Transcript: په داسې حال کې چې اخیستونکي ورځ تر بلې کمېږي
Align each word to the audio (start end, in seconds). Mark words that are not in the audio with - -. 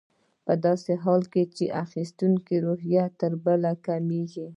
په 0.45 0.53
داسې 0.65 0.91
حال 1.03 1.21
کې 1.33 1.43
چې 1.55 1.65
اخیستونکي 1.83 2.57
ورځ 2.65 3.11
تر 3.19 3.31
بلې 3.43 3.73
کمېږي 3.85 4.47